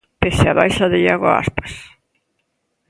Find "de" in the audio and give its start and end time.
0.91-0.97